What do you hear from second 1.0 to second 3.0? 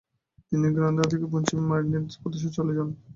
থেকে পশ্চিমে মারিনিদ প্রদেশে চলে যান।